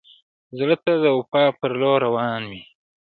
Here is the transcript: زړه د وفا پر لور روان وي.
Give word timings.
زړه 0.57 0.75
د 1.03 1.05
وفا 1.17 1.43
پر 1.59 1.71
لور 1.79 1.99
روان 2.05 2.41
وي. 2.51 2.61